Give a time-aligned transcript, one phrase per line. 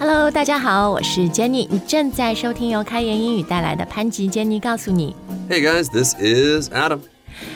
[0.00, 5.16] Hello，大家好，我是 Jenny，你正在收听由开言英语带来的潘吉 Jenny 告诉你。
[5.50, 7.00] Hey guys, this is Adam.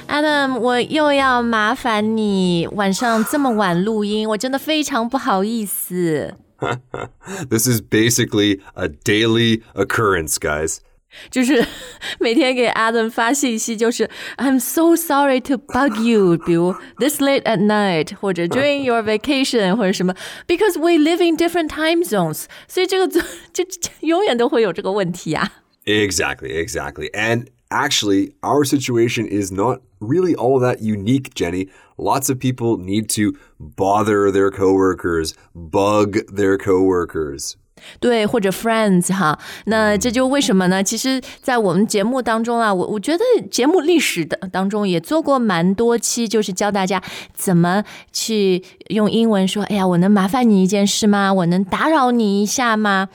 [0.09, 6.35] Adam，我又要麻烦你晚上这么晚录音，我真的非常不好意思。
[7.49, 10.79] This is basically a daily occurrence, guys.
[11.32, 11.66] 就是
[12.20, 20.14] 每天给 Adam 发信息，就是 I'm so sorry to bug you，比如 this late at night，或者 during your vacation，或者什么，
[20.46, 23.22] because we live in different time zones，所以这个就
[23.54, 25.52] 就就永远都会有这个问题啊。
[25.86, 27.10] Exactly, exactly.
[27.14, 31.70] And actually, our situation is not really all that unique, Jenny.
[31.98, 37.56] Lots of people need to bother their coworkers, bug their coworkers.
[38.01, 40.83] 对，或者 Friends 哈，那这就为什么呢？
[40.83, 47.03] 其实，在我们节目当中啊，我我觉得节目历史的当中也做过蛮多期，就是教大家
[47.35, 47.83] 怎么
[48.13, 51.33] 去用英文说：“哎呀，我能麻烦你一件事吗？
[51.33, 53.09] 我能打扰你一下吗？”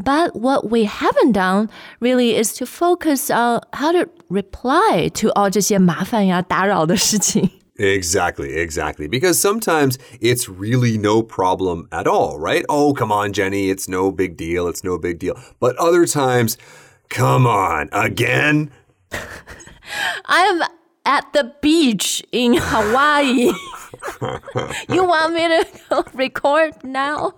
[0.00, 5.50] But what we haven't done really is to focus on how to reply to all
[5.50, 7.50] 这些麻烦呀、打扰的事情。
[7.78, 9.06] Exactly, exactly.
[9.06, 12.64] Because sometimes it's really no problem at all, right?
[12.68, 15.38] Oh, come on, Jenny, it's no big deal, it's no big deal.
[15.60, 16.58] But other times,
[17.08, 18.72] come on, again?
[20.26, 20.62] I'm
[21.06, 23.52] at the beach in Hawaii.
[24.89, 27.33] you want me to go record now?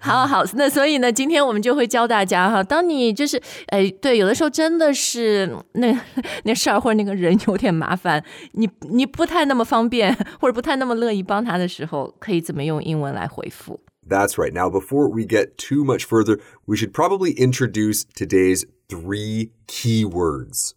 [0.00, 5.98] 好好，那所以呢，今天我们就会教大家哈，当你就是哎，对，有的时候真的是那
[6.44, 13.80] 那事儿或者那个人有点麻烦，你你不太那么方便，或者不太那么乐意帮他的时候，可以怎么用英文来回复？
[14.08, 14.52] That's right.
[14.52, 20.74] Now, before we get too much further, we should probably introduce today's three key words.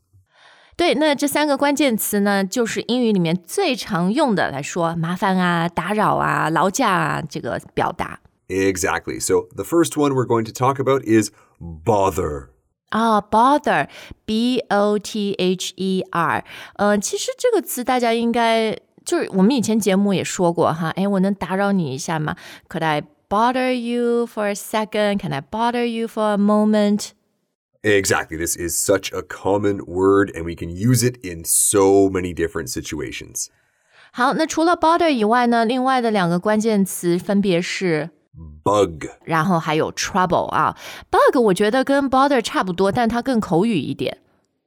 [0.78, 8.20] 对，那这三个关键词呢，就是英语里面最常用的来说麻烦啊、打扰啊、劳驾啊这个表达。
[8.48, 9.20] Exactly.
[9.20, 12.48] So, the first one we're going to talk about is bother.
[12.90, 13.90] 啊、b o t h e r
[14.26, 16.44] b o t h e r，
[16.76, 22.36] 呃，其实这个词大家应该就是我们以前节目也说过哈，哎，我能打扰你一下吗？
[22.70, 25.20] Could I bother you for a second?
[25.20, 27.14] Can I bother you for a moment?
[27.82, 28.38] Exactly.
[28.38, 32.70] This is such a common word, and we can use it in so many different
[32.70, 33.48] situations.
[34.14, 38.12] 好，那除了 bother 以外呢，另外的两个关键词分别是，
[38.64, 39.08] Bug.
[39.26, 40.78] 然后还有 trouble 啊，
[41.10, 44.18] bug 我觉得跟 bother 差不多，但它更口语一点。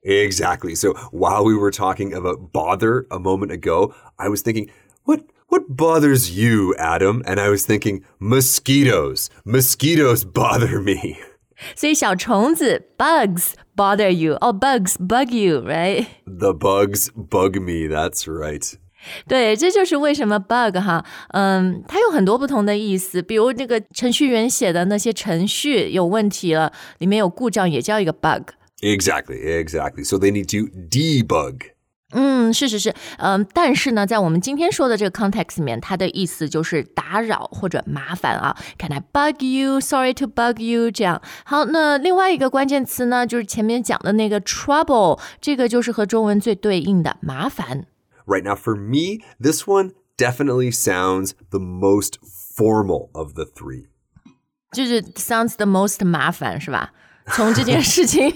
[0.02, 0.76] Exactly.
[0.76, 4.68] So, while we were talking about bother a moment ago, I was thinking,
[5.04, 7.22] what what bothers you, Adam?
[7.24, 9.30] And I was thinking, mosquitoes.
[9.44, 11.18] Mosquitoes bother me.
[11.74, 16.06] 所以小虫子 bugs bother you，哦、bugs bug you，right？
[16.24, 17.88] The bugs bug me.
[17.88, 18.74] That's right.
[19.28, 23.22] 对，这就是为什么 bug 哈，嗯，它有很多不同的意思。
[23.22, 28.50] 比如那个程序员写的那些程序有问题了，里面有故障，也叫一个 bug。
[28.82, 29.64] Exactly.
[29.64, 30.04] Exactly.
[30.04, 31.70] So they need to debug.
[32.12, 38.56] 嗯，是是是，嗯，但是呢，在我们今天说的这个 context 里面，它的意思就是打扰或者麻烦啊。
[38.78, 39.80] Can I bug you?
[39.80, 40.90] Sorry to bug you。
[40.92, 47.86] 这样好，那另外一个关键词呢，就是前面讲的那个 trouble，这个就是和中文最对应的麻烦。
[48.24, 52.18] Right now, for me, this one definitely sounds the most
[52.56, 53.86] formal of the three.
[54.72, 56.92] 就是 sounds the most 麻烦是吧？
[57.27, 58.33] 从这件事情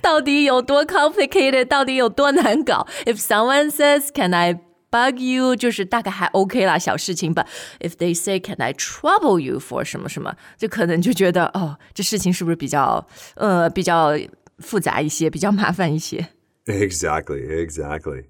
[0.00, 4.54] 到底有多 complicated，到底有多难搞？If someone says Can I
[4.90, 7.34] bug you，就是大概还 OK 啦，小事情。
[7.34, 7.46] But
[7.80, 14.12] if they say Can I trouble you for 什么什么，就可能就觉得哦，这事情是不是比较呃比较
[14.58, 16.28] 复杂一些，比较麻烦一些
[16.66, 17.66] ？Exactly.
[17.66, 18.24] Exactly.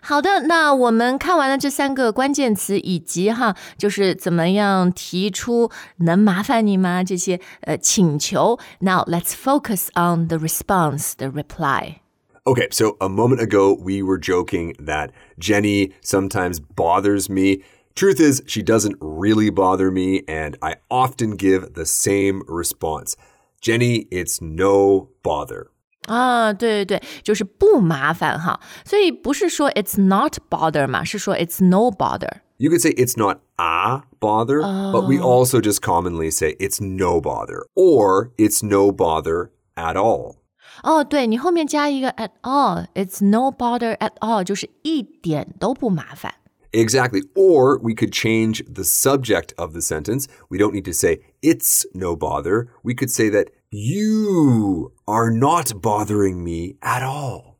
[0.00, 8.58] 好的，那我们看完了这三个关键词，以及哈，就是怎么样提出能麻烦你吗这些呃请求。
[8.80, 11.96] Now let's focus on the response, the reply.
[12.44, 17.62] Okay, so a moment ago, we were joking that Jenny sometimes bothers me.
[17.94, 23.14] Truth is, she doesn't really bother me, and I often give the same response
[23.60, 25.68] Jenny, it's no bother.
[26.08, 32.40] 啊，对对对，就是不麻烦哈，所以不是说 it's not bother 嘛，是说 it's no bother。
[32.58, 37.20] You could say it's not a bother, but we also just commonly say it's no
[37.20, 40.36] bother or it's no bother at all.
[40.82, 46.34] 哦，对你后面加一个 at all，it's no bother at all，就是一点都不麻烦。
[46.72, 47.22] Exactly.
[47.34, 50.26] Or we could change the subject of the sentence.
[50.48, 52.66] We don't need to say, it's no bother.
[52.82, 57.56] We could say that you are not bothering me at all.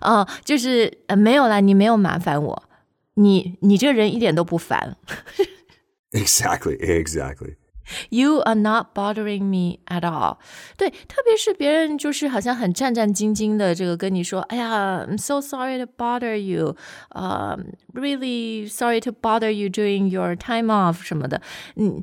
[0.00, 2.64] 哦，就是呃没有啦，你没有麻烦我，
[3.14, 4.96] 你你这个人一点都不烦。
[6.12, 6.76] Exactly.
[6.80, 7.56] Exactly.
[8.10, 10.36] You are not bothering me at all。
[10.76, 16.76] 对，特别是别人就是好像很战战兢兢的，这个跟你说，哎呀，I'm so sorry to bother you，
[17.10, 17.58] 呃、
[17.94, 21.40] uh,，really sorry to bother you during your time off 什么的。
[21.76, 22.02] 嗯，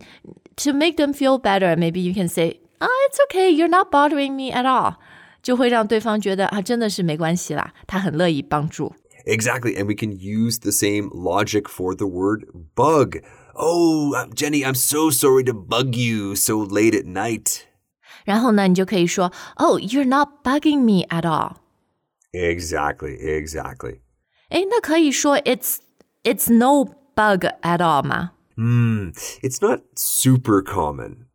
[0.55, 4.35] to make them feel better, maybe you can say, ah, it's okay, you're not bothering
[4.35, 4.95] me at all，
[5.41, 8.93] 就会让对方觉得啊，真的是没关系啦，他很乐意帮助。
[9.25, 13.17] Exactly, and we can use the same logic for the word bug.
[13.55, 17.61] Oh, uh, Jenny, I'm so sorry to bug you so late at night.
[18.25, 21.57] 然后呢，你就可以说，Oh, you're not bugging me at all.
[22.33, 23.99] Exactly, exactly.
[24.49, 25.77] 诶，那可以说 it's
[26.23, 26.85] it's no
[27.15, 28.31] bug at all 吗？
[28.57, 29.11] Hmm,
[29.41, 31.25] it's not super common.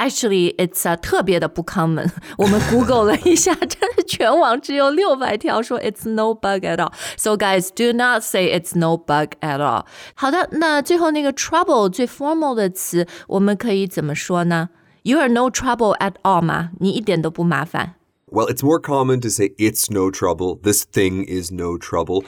[0.00, 2.10] Actually, it's a 特别的不 common。
[2.36, 6.92] 我们 Google 了一下，真的全网只有六百条说 it's no bug at all.
[7.16, 9.86] So guys, do not say it's no bug at all.
[10.14, 14.68] 好的，那最后那个 trouble 最 formal 的词，我们可以怎么说呢？
[15.02, 16.70] You are no trouble at all 吗？
[16.80, 17.94] 你一点都不麻烦。
[18.26, 20.60] Well, it's more common to say it's no trouble.
[20.60, 22.24] This thing is no trouble.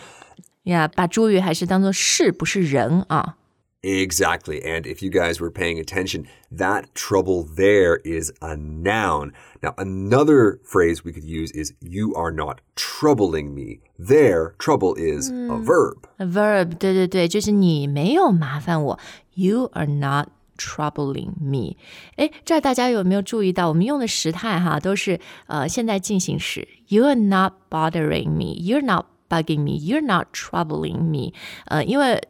[0.63, 3.35] 呀、yeah,，把主语还是当做事，不是人啊。
[3.83, 4.61] Exactly.
[4.65, 9.33] And if you guys were paying attention, that trouble there is a noun.
[9.63, 13.79] Now, another phrase we could use is you are not troubling me.
[13.97, 16.09] There, trouble is a verb.
[16.19, 18.99] A verb, 对对对，就是你没有麻烦我。
[19.35, 21.77] You are not troubling me。
[22.17, 26.67] 哎，这儿大家有没有注意到，我们用的时态哈都是呃现在进行时。
[26.89, 28.57] You are not bothering me.
[28.61, 29.79] You're not bugging me.
[29.79, 31.33] You're not troubling me.
[31.67, 32.21] 呃，因为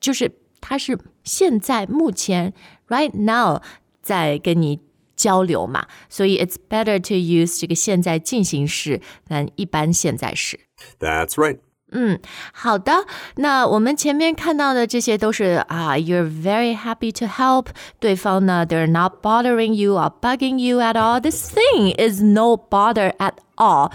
[0.00, 0.30] 就是
[0.62, 2.52] 它是现在目前
[2.88, 3.62] right now
[4.02, 4.80] 在跟你
[5.16, 10.60] 交流嘛，所以 it's better to use 这个现在进行时，than 一般现在时。
[10.98, 11.58] That's right.
[11.95, 12.19] 嗯，
[12.51, 13.05] 好的。
[13.35, 17.67] 那我们前面看到的这些都是啊，You're very happy to help。
[17.99, 21.21] 对方呢，They're not bothering you or bugging you at all.
[21.21, 23.91] This thing is no bother at all.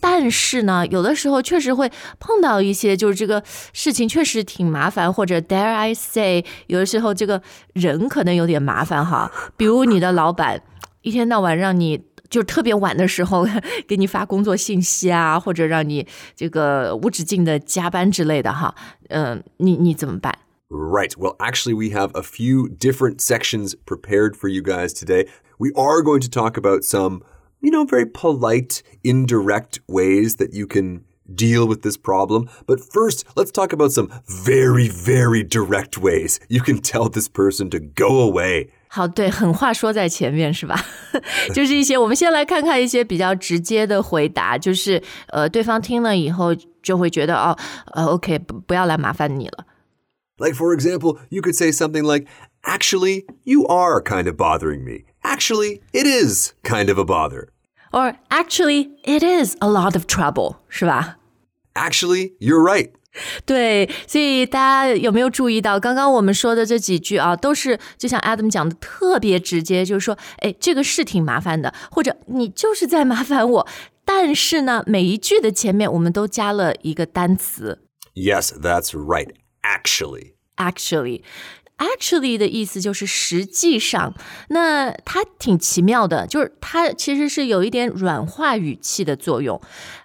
[0.00, 1.90] 但是呢，有的时候确实会
[2.20, 3.42] 碰到一些，就是这个
[3.72, 7.42] 事情确实挺麻烦，或者 Dare I say，有的时候这个
[7.72, 9.30] 人可能有点麻烦哈。
[9.56, 10.62] 比如你的老板
[11.02, 12.02] 一天到晚让你。
[12.33, 13.47] 就是特别晚的时候
[13.87, 18.75] 给你发工作信息啊，或者让你这个无止境的加班之类的哈，
[19.07, 20.37] 嗯、呃，你你怎么办？
[20.69, 21.17] Right.
[21.17, 25.27] Well, actually, we have a few different sections prepared for you guys today.
[25.57, 27.23] We are going to talk about some,
[27.59, 32.47] you know, very polite, indirect ways that you can deal with this problem.
[32.67, 37.71] But first, let's talk about some very, very direct ways you can tell this person
[37.71, 38.69] to go away.
[38.93, 40.75] 好，对，狠话说在前面是吧？
[41.53, 47.57] 就是一些，我们先来看看一些比较直接的回答，就是呃，对方听了以后就会觉得哦，
[47.93, 49.65] 呃，OK，不不要来麻烦你了。
[50.37, 52.27] Like, for example, you could say something like,
[52.63, 55.05] Actually, you are kind of bothering me.
[55.23, 57.49] Actually, it is kind of a bother.
[57.91, 61.15] Or actually, it is a lot of trouble，是吧？
[61.73, 62.91] Actually, you're right.
[63.46, 73.68] 对，所以大家有没有注意到，刚刚我们说的这几句啊，都是就像 Adam 讲的特别直接，就是说，哎，这个是挺麻烦的，或者你就是在麻烦我。
[74.04, 77.80] 但是呢，每一句的前面我们都加了一个单词
[78.14, 79.30] Yes, that's right.
[79.62, 80.34] Actually.
[80.56, 81.22] actually。
[81.76, 84.14] Actually 的意思就是实际上，
[84.50, 89.60] 那它挺奇妙的，就是它其实是有一点软化语气的作用。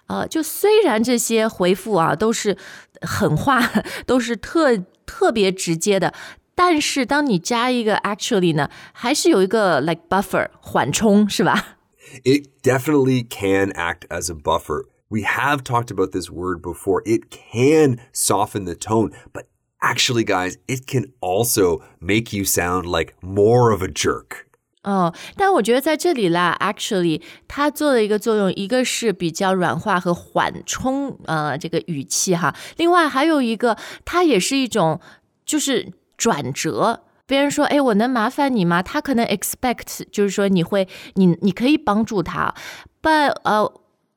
[0.08, 2.56] 呃，就虽然这些回复啊都是
[3.01, 3.61] 狠话，
[4.05, 6.13] 都是特特别直接的，
[6.53, 11.77] 但是当你加一个 actually 呢，还是有一个 like buffer 缓冲，是吧？
[12.23, 14.85] It definitely can act as a buffer.
[15.09, 17.01] We have talked about this word before.
[17.05, 19.45] It can soften the tone, but
[19.81, 24.47] actually, guys, it can also make you sound like more of a jerk.
[24.82, 34.98] 哦，但我觉得在这里啦，actually 它做的一个作用，一个是比较软化和缓冲呃这个语气哈，另外还有一个，它也是一种
[35.44, 37.02] 就是转折。
[37.26, 42.54] 别人说：“哎，我能麻烦你吗？”他可能 expect 就是说你会，你你可以帮助他。
[43.00, 43.72] But 呃、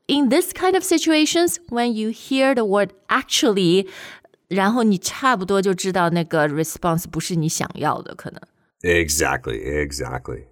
[0.08, 3.88] uh,，in this kind of situations, when you hear the word actually，
[4.48, 8.42] 然后你差不多就知道那个 response 不是你想要的，可能。
[8.82, 10.46] Exactly, exactly.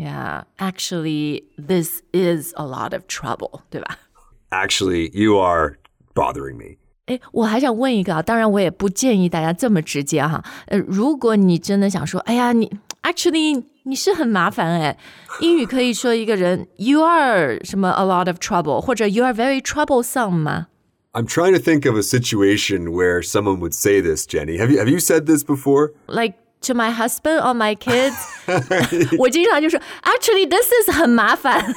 [0.00, 3.98] Yeah, actually, this is a lot of trouble，对吧？
[4.50, 5.78] Actually, you are
[6.14, 6.76] bothering me.
[7.06, 10.44] 哎，我还想问一个啊，当然我也不建议大家这么直接哈。
[10.66, 12.70] 呃，如果你真的想说，哎呀，你
[13.02, 14.98] actually 你是很麻烦哎，
[15.40, 20.66] 英语可以说一个人 you are 什么 a lot of trouble，或者 you are very troublesome 吗？
[21.12, 24.58] I'm trying to think of a situation where someone would say this, Jenny.
[24.58, 25.92] Have you have you said this before?
[26.08, 28.14] Like to my husband or my kids，
[29.18, 31.74] 我经常就说，actually this is 很麻烦。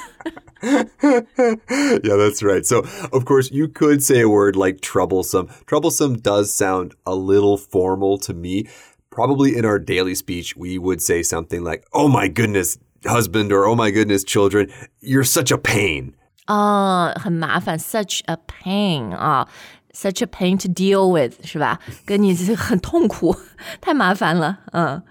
[0.61, 2.65] yeah, that's right.
[2.65, 5.47] So, of course, you could say a word like troublesome.
[5.67, 8.67] Troublesome does sound a little formal to me.
[9.09, 13.65] Probably in our daily speech, we would say something like, oh my goodness, husband, or
[13.65, 14.69] oh my goodness, children,
[15.01, 16.13] you're such a pain.
[16.45, 19.47] 啊、很麻烦，such a pain 啊
[19.93, 21.79] ，such a pain to deal with 是吧？
[22.05, 23.35] 跟你这很痛苦，
[23.81, 25.01] 太麻烦了，嗯。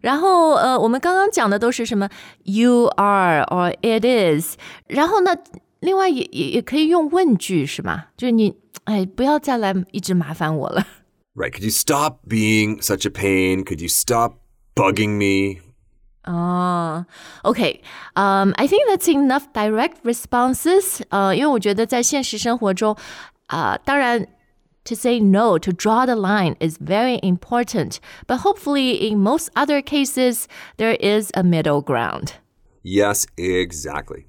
[0.00, 2.08] 然后呃，我们刚刚讲的都是什么？
[2.44, 4.56] You are or it is。
[4.86, 5.36] 然后呢，
[5.80, 8.06] 另外也也也可以用问句是吗？
[8.16, 10.86] 就是你哎，不要再来一直麻烦我了。
[11.34, 11.52] Right.
[11.52, 13.62] Could you stop being such a pain?
[13.64, 14.38] Could you stop
[14.74, 15.60] bugging me?
[16.24, 17.06] 哦、
[17.42, 17.82] o k
[18.14, 21.02] um, I think that's enough direct responses.
[21.08, 22.96] 呃，因为我觉得在现实生活中，
[23.46, 24.26] 啊、当然。
[24.84, 30.46] To say no, to draw the line is very important, but hopefully, in most other cases,
[30.78, 32.32] there is a middle ground.
[32.82, 34.24] Yes, exactly.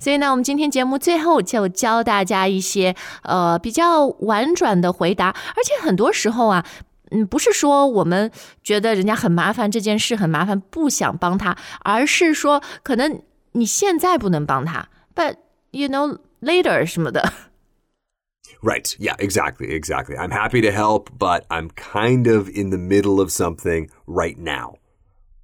[0.00, 6.64] 所以呢，我们今天节目最后就教大家一些呃比较婉转的回答，而且很多时候啊，
[7.10, 8.32] 嗯，不是说我们
[8.62, 13.20] 觉得人家很麻烦，这件事很麻烦，不想帮他，而是说可能
[13.52, 15.36] 你现在不能帮他，but
[15.72, 17.32] you know later 什么的。
[18.62, 18.96] Right.
[18.98, 19.72] Yeah, exactly.
[19.72, 20.16] Exactly.
[20.16, 24.78] I'm happy to help, but I'm kind of in the middle of something right now.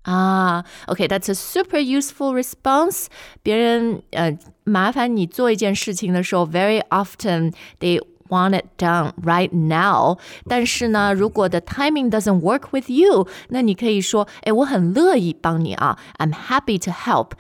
[0.05, 3.07] 啊，OK，that's、a super useful response。
[3.43, 8.01] 别人呃麻烦你做一件事情的时候，very often they
[8.31, 10.19] want it done right now。
[10.49, 17.33] 但是呢，如果 the timing doesn't work with you，那你可以说，哎，我很乐意帮你啊，I'm happy to help。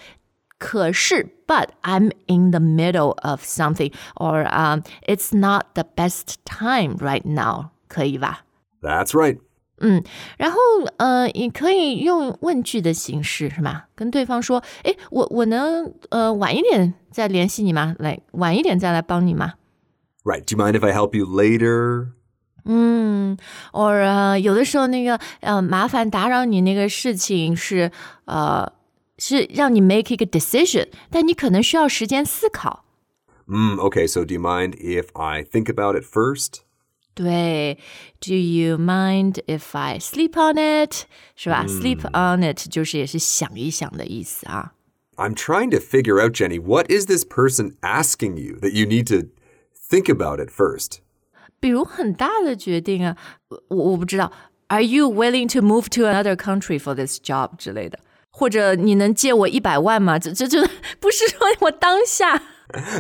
[0.59, 7.23] 可是，but I'm in the middle of something, or um, it's not the best time right
[7.25, 8.45] now，可以吧？
[8.83, 9.39] That's right.
[10.37, 10.59] 然后
[10.99, 13.85] 呃，你可以用问句的形式是吗？
[13.95, 17.97] 跟对方说，诶，我我能呃晚一点再联系你吗？
[17.99, 19.55] 来，晚一点再来帮你吗？
[20.23, 20.45] Right.
[20.45, 22.09] Do you mind if I help you later?
[22.67, 23.39] 嗯，
[23.73, 27.91] or 呃，有的时候那个呃，麻烦打扰你那个事情是
[28.27, 28.71] 呃
[29.19, 32.85] 是让你 make 一个 decision，但你可能需要时间思考。
[33.47, 36.61] Mm, okay, so do you mind if I think about it first?
[37.15, 37.79] 对，
[38.21, 41.07] Do you mind if I sleep on it？
[41.35, 44.73] 是吧、s l e e p on it 就是也是想一想的意思啊。
[45.17, 49.07] I'm trying to figure out, Jenny, what is this person asking you that you need
[49.09, 49.29] to
[49.75, 51.01] think about it first?
[51.59, 53.17] 比如很大的决定啊，
[53.49, 54.33] 我我不知道，
[54.69, 57.99] Are you willing to move to another country for this job 之类的？
[58.35, 60.19] 或者你能借我一百万吗？
[60.19, 60.63] 这这这
[60.99, 62.43] 不是说我当下。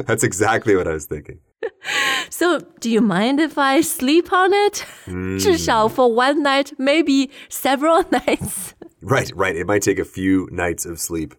[0.07, 1.39] That's exactly what I was thinking.
[2.31, 4.85] So do you mind if I sleep on it？、
[5.39, 8.73] 至少 for one night, maybe several nights。
[9.03, 9.55] Right, right.
[9.55, 11.33] It might take a few nights of sleep.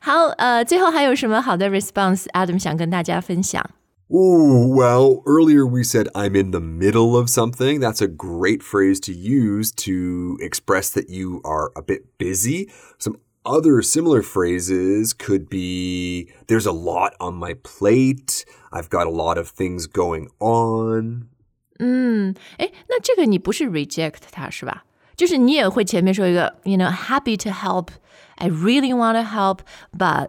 [0.00, 3.68] 好，呃，最后还有什么好的 response？Adam 想跟大家分享。
[4.10, 7.80] Ooh, well, earlier we said I'm in the middle of something.
[7.80, 12.70] That's a great phrase to use to express that you are a bit busy.
[12.98, 18.44] Some other similar phrases could be there's a lot on my plate.
[18.72, 21.28] I've got a lot of things going on.
[21.78, 24.84] 嗯，哎，那这个你不是 reject 他是吧？
[25.16, 27.88] 就是你也会前面说一个，you know happy to help,
[28.36, 29.60] I really want to help,
[29.96, 30.28] but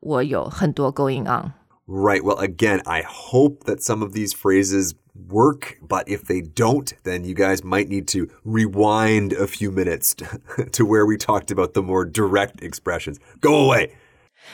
[0.00, 1.52] 我有很多 going on。
[1.88, 2.24] Right.
[2.24, 4.94] Well, again, I hope that some of these phrases
[5.28, 10.14] work, but if they don't, then you guys might need to rewind a few minutes
[10.72, 13.20] to where we talked about the more direct expressions.
[13.40, 13.92] Go away.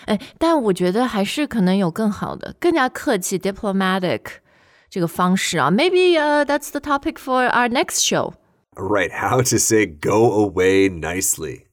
[0.07, 4.21] 哎，但我觉得还是可能有更好的、更加客气 diplomatic
[4.91, 5.71] 这个方式啊。
[5.71, 8.35] Maybe uh, that's the topic for our next show.
[8.75, 9.11] Right.
[9.11, 11.65] How to say go away nicely.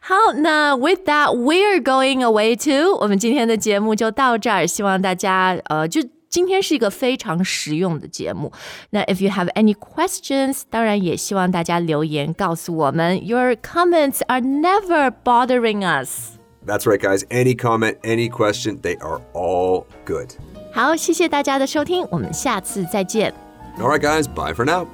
[0.00, 2.96] 好，那 with that we're going away too。
[3.00, 6.00] 我们今天的节目就到这儿，希望大家呃，就
[6.30, 8.50] 今天是一个非常实用的节目。
[8.90, 13.26] 那 if you have any questions，当然也希望大家留言告诉我们。
[13.26, 16.38] Your comments are never bothering us。
[16.66, 17.24] That's right, guys.
[17.30, 20.30] Any comment, any question, they are all good.
[20.72, 23.34] 好，谢谢大家的收听，我们下次再见。
[23.78, 24.24] All right, guys.
[24.26, 24.86] Bye for now.